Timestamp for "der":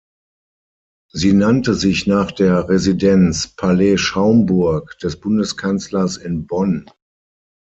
2.31-2.69